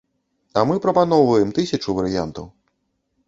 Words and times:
А 0.59 0.61
мы 0.69 0.75
прапаноўваем 0.85 1.53
тысячу 1.59 1.95
варыянтаў. 1.99 2.47